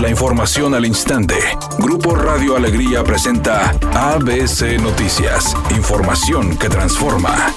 La 0.00 0.08
información 0.08 0.76
al 0.76 0.86
instante. 0.86 1.34
Grupo 1.80 2.14
Radio 2.14 2.56
Alegría 2.56 3.02
presenta 3.02 3.70
ABC 3.94 4.80
Noticias. 4.80 5.56
Información 5.76 6.56
que 6.56 6.68
transforma. 6.68 7.52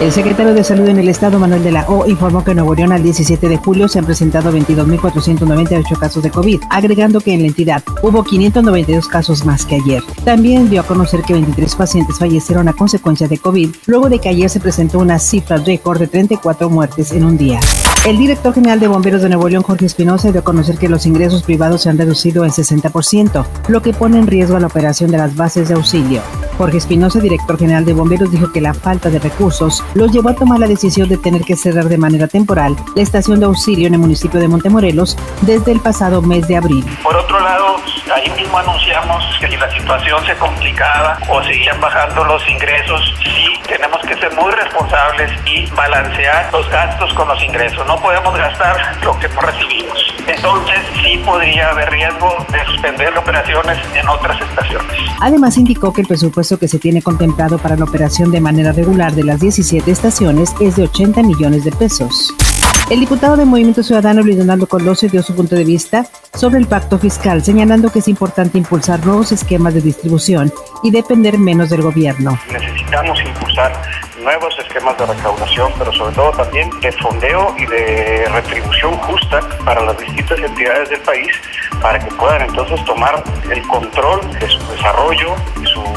El 0.00 0.12
secretario 0.12 0.54
de 0.54 0.64
Salud 0.64 0.88
en 0.88 0.98
el 0.98 1.10
Estado, 1.10 1.38
Manuel 1.38 1.62
de 1.62 1.72
la 1.72 1.86
O, 1.88 2.06
informó 2.06 2.42
que 2.42 2.52
en 2.52 2.56
Nuevo 2.56 2.74
León 2.74 2.92
al 2.92 3.02
17 3.02 3.50
de 3.50 3.58
julio 3.58 3.86
se 3.86 3.98
han 3.98 4.06
presentado 4.06 4.50
22.498 4.50 5.98
casos 5.98 6.22
de 6.22 6.30
COVID, 6.30 6.62
agregando 6.70 7.20
que 7.20 7.34
en 7.34 7.42
la 7.42 7.48
entidad 7.48 7.82
hubo 8.02 8.24
592 8.24 9.06
casos 9.06 9.44
más 9.44 9.66
que 9.66 9.74
ayer. 9.74 10.02
También 10.24 10.70
dio 10.70 10.80
a 10.80 10.86
conocer 10.86 11.20
que 11.20 11.34
23 11.34 11.74
pacientes 11.74 12.18
fallecieron 12.18 12.68
a 12.68 12.72
consecuencia 12.72 13.28
de 13.28 13.36
COVID, 13.36 13.74
luego 13.84 14.08
de 14.08 14.20
que 14.20 14.30
ayer 14.30 14.48
se 14.48 14.60
presentó 14.60 15.00
una 15.00 15.18
cifra 15.18 15.58
récord 15.58 15.98
de 15.98 16.06
34 16.06 16.70
muertes 16.70 17.12
en 17.12 17.24
un 17.26 17.36
día. 17.36 17.60
El 18.06 18.18
director 18.18 18.54
general 18.54 18.78
de 18.78 18.86
Bomberos 18.86 19.20
de 19.22 19.28
Nuevo 19.28 19.48
León, 19.48 19.64
Jorge 19.64 19.84
Espinosa, 19.84 20.30
dio 20.30 20.40
a 20.40 20.44
conocer 20.44 20.78
que 20.78 20.88
los 20.88 21.06
ingresos 21.06 21.42
privados 21.42 21.82
se 21.82 21.88
han 21.90 21.98
reducido 21.98 22.44
en 22.44 22.52
60%, 22.52 23.44
lo 23.66 23.82
que 23.82 23.92
pone 23.92 24.16
en 24.16 24.28
riesgo 24.28 24.56
a 24.56 24.60
la 24.60 24.68
operación 24.68 25.10
de 25.10 25.18
las 25.18 25.34
bases 25.34 25.66
de 25.66 25.74
auxilio. 25.74 26.22
Jorge 26.56 26.76
Espinosa, 26.76 27.18
director 27.18 27.58
general 27.58 27.84
de 27.84 27.94
Bomberos, 27.94 28.30
dijo 28.30 28.52
que 28.52 28.60
la 28.60 28.74
falta 28.74 29.10
de 29.10 29.18
recursos 29.18 29.82
los 29.94 30.12
llevó 30.12 30.28
a 30.28 30.36
tomar 30.36 30.60
la 30.60 30.68
decisión 30.68 31.08
de 31.08 31.16
tener 31.16 31.42
que 31.42 31.56
cerrar 31.56 31.88
de 31.88 31.98
manera 31.98 32.28
temporal 32.28 32.76
la 32.94 33.02
estación 33.02 33.40
de 33.40 33.46
auxilio 33.46 33.88
en 33.88 33.94
el 33.94 34.00
municipio 34.00 34.38
de 34.38 34.46
Montemorelos 34.46 35.16
desde 35.40 35.72
el 35.72 35.80
pasado 35.80 36.22
mes 36.22 36.46
de 36.46 36.58
abril. 36.58 36.84
Por 37.02 37.16
otro 37.16 37.40
lado, 37.40 37.74
ahí 38.14 38.30
mismo 38.30 38.58
anunciamos 38.58 39.24
que 39.40 39.48
si 39.48 39.56
la 39.56 39.70
situación 39.70 40.24
se 40.26 40.36
complicaba 40.36 41.18
o 41.28 41.42
seguían 41.42 41.80
bajando 41.80 42.24
los 42.24 42.48
ingresos, 42.48 43.14
sí 43.22 43.46
tenemos 43.66 44.00
que 44.02 44.16
ser 44.16 44.32
muy 44.34 44.50
responsables 44.52 45.30
y 45.44 45.66
balancear 45.66 46.48
los 46.52 46.68
gastos 46.70 47.12
con 47.14 47.28
los 47.28 47.42
ingresos. 47.42 47.86
No 47.86 48.00
podemos 48.00 48.36
gastar 48.36 48.76
lo 49.04 49.18
que 49.18 49.28
no 49.28 49.40
recibimos. 49.40 50.14
Entonces 50.26 50.78
sí 51.02 51.18
podría 51.24 51.70
haber 51.70 51.90
riesgo 51.90 52.46
de 52.50 52.64
suspender 52.66 53.16
operaciones 53.16 53.78
en 53.94 54.08
otras 54.08 54.40
estaciones. 54.40 54.96
Además 55.20 55.56
indicó 55.56 55.92
que 55.92 56.02
el 56.02 56.06
presupuesto 56.06 56.58
que 56.58 56.68
se 56.68 56.78
tiene 56.78 57.02
contemplado 57.02 57.58
para 57.58 57.76
la 57.76 57.84
operación 57.84 58.30
de 58.30 58.40
manera 58.40 58.72
regular 58.72 59.12
de 59.12 59.24
las 59.24 59.40
17 59.40 59.90
estaciones 59.90 60.54
es 60.60 60.76
de 60.76 60.84
80 60.84 61.22
millones 61.22 61.64
de 61.64 61.72
pesos. 61.72 62.34
El 62.88 63.00
diputado 63.00 63.36
de 63.36 63.44
Movimiento 63.44 63.82
Ciudadano 63.82 64.22
Luis 64.22 64.38
Donaldo 64.38 64.68
Colosio 64.68 65.08
dio 65.08 65.20
su 65.20 65.34
punto 65.34 65.56
de 65.56 65.64
vista 65.64 66.06
sobre 66.34 66.60
el 66.60 66.68
pacto 66.68 67.00
fiscal, 67.00 67.42
señalando 67.42 67.90
que 67.90 67.98
es 67.98 68.06
importante 68.06 68.58
impulsar 68.58 69.04
nuevos 69.04 69.32
esquemas 69.32 69.74
de 69.74 69.80
distribución 69.80 70.52
y 70.84 70.92
depender 70.92 71.36
menos 71.36 71.68
del 71.68 71.82
gobierno. 71.82 72.38
Necesitamos 72.48 73.18
impulsar 73.24 73.72
nuevos 74.22 74.56
esquemas 74.60 74.96
de 74.98 75.06
recaudación, 75.06 75.72
pero 75.76 75.92
sobre 75.94 76.14
todo 76.14 76.30
también 76.30 76.70
de 76.80 76.92
fondeo 76.92 77.56
y 77.58 77.66
de 77.66 78.28
retribución 78.28 78.96
justa 78.98 79.40
para 79.64 79.84
las 79.84 79.98
distintas 79.98 80.38
entidades 80.38 80.88
del 80.88 81.00
país, 81.00 81.32
para 81.82 81.98
que 81.98 82.14
puedan 82.14 82.42
entonces 82.42 82.84
tomar 82.84 83.20
el 83.50 83.62
control 83.66 84.20
de 84.38 84.48
su 84.48 84.58
desarrollo, 84.70 85.34
de 85.60 85.66
sus 85.66 85.95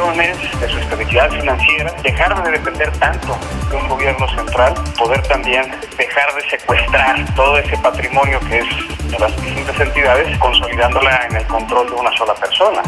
de 0.00 0.68
su 0.68 0.78
estabilidad 0.78 1.30
financiera, 1.30 1.92
dejar 2.02 2.42
de 2.42 2.52
depender 2.52 2.90
tanto 2.92 3.36
de 3.68 3.76
un 3.76 3.86
gobierno 3.86 4.26
central, 4.28 4.72
poder 4.98 5.20
también 5.28 5.70
dejar 5.98 6.34
de 6.34 6.48
secuestrar 6.48 7.34
todo 7.34 7.58
ese 7.58 7.76
patrimonio 7.78 8.40
que 8.48 8.60
es 8.60 9.10
de 9.10 9.18
las 9.18 9.42
distintas 9.42 9.78
entidades, 9.78 10.38
consolidándola 10.38 11.26
en 11.28 11.36
el 11.36 11.46
control 11.46 11.90
de 11.90 11.96
una 11.96 12.16
sola 12.16 12.34
persona. 12.34 12.80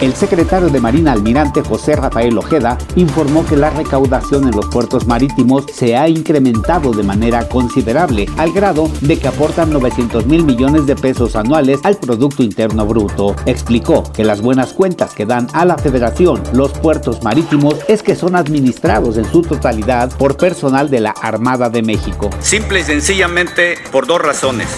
El 0.00 0.14
secretario 0.14 0.68
de 0.68 0.80
Marina 0.80 1.10
Almirante 1.10 1.60
José 1.60 1.96
Rafael 1.96 2.38
Ojeda 2.38 2.78
informó 2.94 3.44
que 3.44 3.56
la 3.56 3.70
recaudación 3.70 4.44
en 4.44 4.54
los 4.54 4.66
puertos 4.66 5.08
marítimos 5.08 5.64
se 5.72 5.96
ha 5.96 6.08
incrementado 6.08 6.92
de 6.92 7.02
manera 7.02 7.48
considerable, 7.48 8.26
al 8.36 8.52
grado 8.52 8.88
de 9.00 9.18
que 9.18 9.26
aportan 9.26 9.72
900 9.72 10.24
mil 10.26 10.44
millones 10.44 10.86
de 10.86 10.94
pesos 10.94 11.34
anuales 11.34 11.80
al 11.82 11.96
Producto 11.96 12.44
Interno 12.44 12.86
Bruto. 12.86 13.34
Explicó 13.44 14.04
que 14.12 14.22
las 14.22 14.40
buenas 14.40 14.72
cuentas 14.72 15.14
que 15.14 15.26
dan 15.26 15.48
a 15.52 15.64
la 15.64 15.76
Federación 15.76 16.44
los 16.52 16.70
puertos 16.78 17.24
marítimos 17.24 17.74
es 17.88 18.04
que 18.04 18.14
son 18.14 18.36
administrados 18.36 19.16
en 19.16 19.24
su 19.24 19.42
totalidad 19.42 20.16
por 20.16 20.36
personal 20.36 20.90
de 20.90 21.00
la 21.00 21.10
Armada 21.10 21.70
de 21.70 21.82
México. 21.82 22.30
Simple 22.38 22.80
y 22.80 22.84
sencillamente 22.84 23.74
por 23.90 24.06
dos 24.06 24.22
razones. 24.22 24.68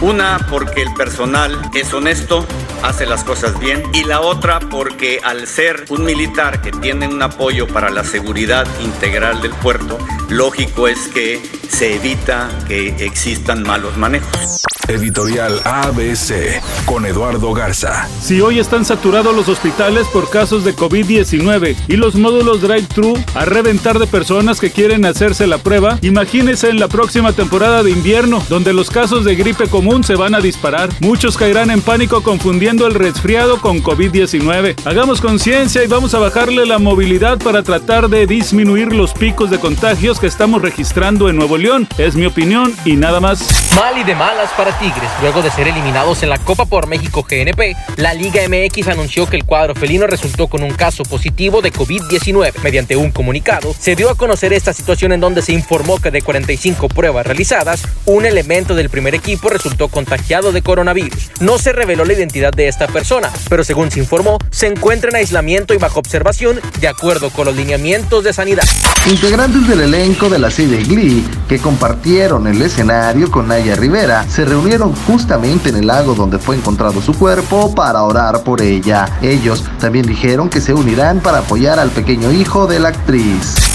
Una, 0.00 0.46
porque 0.48 0.82
el 0.82 0.94
personal 0.94 1.58
es 1.74 1.92
honesto, 1.92 2.46
hace 2.82 3.06
las 3.06 3.24
cosas 3.24 3.58
bien. 3.58 3.82
Y 3.92 4.04
la 4.04 4.20
otra, 4.20 4.60
porque 4.60 5.20
al 5.24 5.46
ser 5.46 5.84
un 5.88 6.04
militar 6.04 6.62
que 6.62 6.70
tiene 6.70 7.08
un 7.08 7.22
apoyo 7.22 7.66
para 7.66 7.90
la 7.90 8.04
seguridad 8.04 8.66
integral 8.80 9.40
del 9.40 9.52
puerto, 9.52 9.98
lógico 10.28 10.88
es 10.88 11.08
que 11.08 11.40
se 11.68 11.96
evita 11.96 12.48
que 12.66 12.88
existan 13.04 13.62
malos 13.62 13.96
manejos. 13.96 14.62
Editorial 14.88 15.60
ABC 15.64 16.62
con 16.86 17.04
Eduardo 17.04 17.52
Garza. 17.52 18.08
Si 18.22 18.40
hoy 18.40 18.58
están 18.58 18.86
saturados 18.86 19.36
los 19.36 19.46
hospitales 19.48 20.06
por 20.08 20.30
casos 20.30 20.64
de 20.64 20.74
COVID-19 20.74 21.76
y 21.88 21.96
los 21.96 22.14
módulos 22.14 22.62
drive-thru 22.62 23.14
a 23.34 23.44
reventar 23.44 23.98
de 23.98 24.06
personas 24.06 24.60
que 24.60 24.70
quieren 24.70 25.04
hacerse 25.04 25.46
la 25.46 25.58
prueba, 25.58 25.98
imagínense 26.00 26.70
en 26.70 26.80
la 26.80 26.88
próxima 26.88 27.34
temporada 27.34 27.82
de 27.82 27.90
invierno, 27.90 28.42
donde 28.48 28.72
los 28.72 28.88
casos 28.88 29.26
de 29.26 29.34
gripe 29.34 29.68
común 29.68 30.04
se 30.04 30.16
van 30.16 30.34
a 30.34 30.40
disparar. 30.40 30.88
Muchos 31.00 31.36
caerán 31.36 31.70
en 31.70 31.82
pánico 31.82 32.22
confundiendo 32.22 32.86
el 32.86 32.94
resfriado 32.94 33.60
con 33.60 33.82
COVID-19. 33.82 34.74
Hagamos 34.86 35.20
conciencia 35.20 35.84
y 35.84 35.86
vamos 35.86 36.14
a 36.14 36.18
bajarle 36.18 36.64
la 36.64 36.78
movilidad 36.78 37.38
para 37.38 37.62
tratar 37.62 38.08
de 38.08 38.26
disminuir 38.26 38.94
los 38.94 39.12
picos 39.12 39.50
de 39.50 39.60
contagios 39.60 40.18
que 40.18 40.26
estamos 40.26 40.62
registrando 40.62 41.28
en 41.28 41.36
Nuevo 41.36 41.58
León. 41.58 41.86
Es 41.98 42.16
mi 42.16 42.24
opinión 42.24 42.74
y 42.86 42.96
nada 42.96 43.20
más. 43.20 43.74
Mal 43.76 43.98
y 43.98 44.04
de 44.04 44.14
malas 44.14 44.50
para 44.56 44.77
Tigres. 44.78 45.10
Luego 45.20 45.42
de 45.42 45.50
ser 45.50 45.66
eliminados 45.66 46.22
en 46.22 46.28
la 46.28 46.38
Copa 46.38 46.64
por 46.64 46.86
México 46.86 47.26
GNP, 47.28 47.74
la 47.96 48.14
Liga 48.14 48.42
MX 48.48 48.88
anunció 48.88 49.26
que 49.26 49.36
el 49.36 49.44
cuadro 49.44 49.74
felino 49.74 50.06
resultó 50.06 50.46
con 50.46 50.62
un 50.62 50.70
caso 50.70 51.02
positivo 51.02 51.60
de 51.62 51.72
COVID-19. 51.72 52.52
Mediante 52.62 52.96
un 52.96 53.10
comunicado, 53.10 53.74
se 53.76 53.96
dio 53.96 54.08
a 54.08 54.14
conocer 54.14 54.52
esta 54.52 54.72
situación 54.72 55.12
en 55.12 55.20
donde 55.20 55.42
se 55.42 55.52
informó 55.52 56.00
que 56.00 56.12
de 56.12 56.22
45 56.22 56.88
pruebas 56.88 57.26
realizadas, 57.26 57.82
un 58.06 58.24
elemento 58.24 58.76
del 58.76 58.88
primer 58.88 59.16
equipo 59.16 59.48
resultó 59.48 59.88
contagiado 59.88 60.52
de 60.52 60.62
coronavirus. 60.62 61.30
No 61.40 61.58
se 61.58 61.72
reveló 61.72 62.04
la 62.04 62.12
identidad 62.12 62.52
de 62.52 62.68
esta 62.68 62.86
persona, 62.86 63.30
pero 63.48 63.64
según 63.64 63.90
se 63.90 63.98
informó, 63.98 64.38
se 64.50 64.68
encuentra 64.68 65.10
en 65.10 65.16
aislamiento 65.16 65.74
y 65.74 65.78
bajo 65.78 65.98
observación 65.98 66.60
de 66.80 66.88
acuerdo 66.88 67.30
con 67.30 67.46
los 67.46 67.56
lineamientos 67.56 68.22
de 68.22 68.32
sanidad. 68.32 68.64
Integrantes 69.10 69.66
del 69.66 69.80
elenco 69.80 70.28
de 70.28 70.38
la 70.38 70.50
serie 70.50 70.84
Glee, 70.84 71.26
que 71.48 71.58
compartieron 71.58 72.46
el 72.46 72.62
escenario 72.62 73.30
con 73.30 73.48
Naya 73.48 73.74
Rivera, 73.74 74.24
se 74.28 74.44
reunieron 74.44 74.67
justamente 75.06 75.70
en 75.70 75.76
el 75.76 75.86
lago 75.86 76.14
donde 76.14 76.38
fue 76.38 76.56
encontrado 76.56 77.00
su 77.00 77.14
cuerpo 77.14 77.74
para 77.74 78.02
orar 78.02 78.42
por 78.42 78.60
ella. 78.60 79.06
Ellos 79.22 79.64
también 79.80 80.06
dijeron 80.06 80.50
que 80.50 80.60
se 80.60 80.74
unirán 80.74 81.20
para 81.20 81.38
apoyar 81.38 81.78
al 81.78 81.90
pequeño 81.90 82.30
hijo 82.32 82.66
de 82.66 82.80
la 82.80 82.88
actriz. 82.88 83.67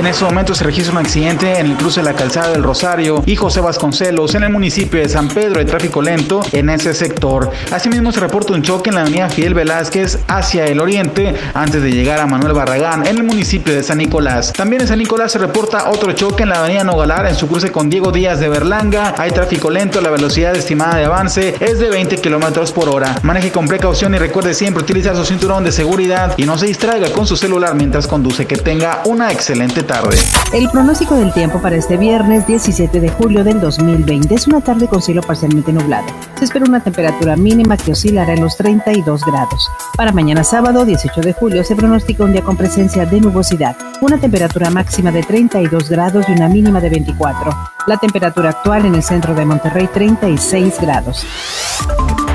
En 0.00 0.06
ese 0.06 0.24
momento 0.24 0.54
se 0.54 0.64
registra 0.64 0.92
un 0.92 0.98
accidente 1.04 1.58
en 1.58 1.66
el 1.66 1.76
cruce 1.76 2.00
de 2.00 2.06
la 2.06 2.14
calzada 2.14 2.52
del 2.52 2.62
Rosario 2.62 3.22
y 3.26 3.36
José 3.36 3.60
Vasconcelos 3.60 4.34
en 4.34 4.44
el 4.44 4.48
municipio 4.50 4.98
de 4.98 5.10
San 5.10 5.28
Pedro 5.28 5.58
de 5.58 5.66
tráfico 5.66 6.00
lento 6.00 6.40
en 6.52 6.70
ese 6.70 6.94
sector. 6.94 7.50
Asimismo 7.70 8.10
se 8.10 8.20
reporta 8.20 8.54
un 8.54 8.62
choque 8.62 8.88
en 8.88 8.94
la 8.94 9.02
avenida 9.02 9.28
Fidel 9.28 9.52
Velázquez 9.52 10.20
hacia 10.26 10.64
el 10.64 10.80
oriente 10.80 11.34
antes 11.52 11.82
de 11.82 11.92
llegar 11.92 12.18
a 12.18 12.26
Manuel 12.26 12.54
Barragán 12.54 13.06
en 13.06 13.18
el 13.18 13.24
municipio 13.24 13.74
de 13.74 13.82
San 13.82 13.98
Nicolás. 13.98 14.54
También 14.54 14.80
en 14.80 14.88
San 14.88 14.98
Nicolás 14.98 15.32
se 15.32 15.38
reporta 15.38 15.90
otro 15.90 16.12
choque 16.12 16.44
en 16.44 16.48
la 16.48 16.60
avenida 16.60 16.82
Nogalar 16.82 17.26
en 17.26 17.34
su 17.34 17.46
cruce 17.46 17.70
con 17.70 17.90
Diego 17.90 18.10
Díaz 18.10 18.40
de 18.40 18.48
Berlanga. 18.48 19.14
Hay 19.18 19.32
tráfico 19.32 19.68
lento, 19.68 20.00
la 20.00 20.08
velocidad 20.08 20.56
estimada 20.56 20.96
de 20.96 21.04
avance 21.04 21.56
es 21.60 21.78
de 21.78 21.90
20 21.90 22.16
kilómetros 22.22 22.72
por 22.72 22.88
hora. 22.88 23.16
Maneje 23.22 23.52
con 23.52 23.68
precaución 23.68 24.14
y 24.14 24.18
recuerde 24.18 24.54
siempre 24.54 24.82
utilizar 24.82 25.14
su 25.14 25.26
cinturón 25.26 25.62
de 25.62 25.72
seguridad 25.72 26.32
y 26.38 26.44
no 26.44 26.56
se 26.56 26.64
distraiga 26.64 27.12
con 27.12 27.26
su 27.26 27.36
celular 27.36 27.74
mientras 27.74 28.06
conduce. 28.06 28.46
Que 28.46 28.56
tenga 28.56 29.02
una 29.04 29.30
excelente 29.30 29.89
tarde. 29.90 30.16
El 30.52 30.70
pronóstico 30.70 31.16
del 31.16 31.32
tiempo 31.32 31.60
para 31.60 31.74
este 31.74 31.96
viernes 31.96 32.46
17 32.46 33.00
de 33.00 33.08
julio 33.08 33.42
del 33.42 33.60
2020 33.60 34.32
es 34.32 34.46
una 34.46 34.60
tarde 34.60 34.86
con 34.86 35.02
cielo 35.02 35.20
parcialmente 35.20 35.72
nublado. 35.72 36.06
Se 36.38 36.44
espera 36.44 36.64
una 36.64 36.80
temperatura 36.80 37.34
mínima 37.34 37.76
que 37.76 37.90
oscilará 37.90 38.34
en 38.34 38.40
los 38.40 38.56
32 38.56 39.24
grados. 39.24 39.68
Para 39.96 40.12
mañana 40.12 40.44
sábado 40.44 40.84
18 40.84 41.20
de 41.22 41.32
julio 41.32 41.64
se 41.64 41.74
pronostica 41.74 42.22
un 42.22 42.32
día 42.32 42.42
con 42.42 42.56
presencia 42.56 43.04
de 43.04 43.20
nubosidad, 43.20 43.76
una 44.00 44.16
temperatura 44.18 44.70
máxima 44.70 45.10
de 45.10 45.24
32 45.24 45.90
grados 45.90 46.24
y 46.28 46.32
una 46.32 46.48
mínima 46.48 46.80
de 46.80 46.90
24. 46.90 47.50
La 47.88 47.96
temperatura 47.96 48.50
actual 48.50 48.86
en 48.86 48.94
el 48.94 49.02
centro 49.02 49.34
de 49.34 49.44
Monterrey 49.44 49.88
36 49.92 50.74
grados. 50.80 51.26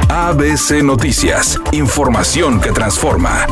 ABC 0.10 0.84
Noticias, 0.84 1.58
información 1.72 2.60
que 2.60 2.72
transforma. 2.72 3.48